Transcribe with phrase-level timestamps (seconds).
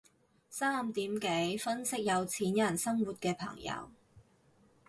[0.49, 3.91] 三點幾分析有錢人生活嘅朋友